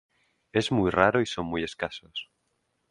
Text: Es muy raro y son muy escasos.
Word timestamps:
Es 0.51 0.71
muy 0.71 0.89
raro 0.89 1.21
y 1.21 1.27
son 1.27 1.45
muy 1.45 1.63
escasos. 1.63 2.31